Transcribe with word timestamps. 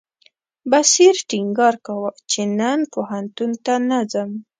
بصیر 0.71 1.15
ټینګار 1.29 1.75
کاوه 1.85 2.11
چې 2.31 2.41
نن 2.59 2.79
پوهنتون 2.93 3.51
ته 3.65 3.73
نه 3.89 3.99
ځم. 4.11 4.31